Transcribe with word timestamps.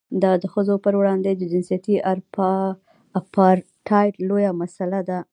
دا 0.21 0.31
د 0.41 0.43
ښځو 0.53 0.75
پر 0.83 0.93
وړاندې 0.99 1.31
د 1.35 1.41
جنسیتي 1.53 1.95
اپارټایډ 3.19 4.13
لویه 4.29 4.51
مسله 4.61 4.99
ده. 5.09 5.19